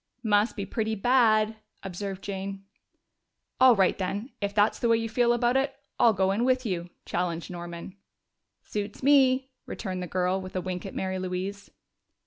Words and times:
"Must 0.23 0.55
be 0.55 0.65
pretty 0.65 0.95
bad," 0.95 1.57
observed 1.83 2.23
Jane. 2.23 2.65
"All 3.59 3.75
right, 3.75 3.95
then, 3.99 4.31
if 4.41 4.51
that's 4.55 4.79
the 4.79 4.89
way 4.89 4.97
you 4.97 5.07
feel 5.07 5.31
about 5.31 5.55
it, 5.55 5.75
I'll 5.99 6.11
go 6.11 6.31
in 6.31 6.43
with 6.43 6.65
you!" 6.65 6.89
challenged 7.05 7.51
Norman. 7.51 7.95
"Suits 8.63 9.03
me," 9.03 9.51
returned 9.67 10.01
the 10.01 10.07
girl, 10.07 10.41
with 10.41 10.55
a 10.55 10.61
wink 10.61 10.87
at 10.87 10.95
Mary 10.95 11.19
Louise. 11.19 11.69